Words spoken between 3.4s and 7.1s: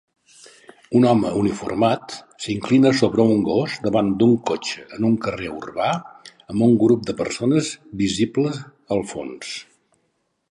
gos davant d'un cotxe en un carrer urbà amb un grup